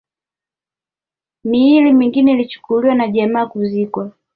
[1.43, 4.11] Miili mingine ilichukuliwa na jamaa kuzikwa